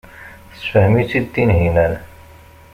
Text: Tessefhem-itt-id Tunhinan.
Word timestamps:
Tessefhem-itt-id 0.51 1.27
Tunhinan. 1.33 1.93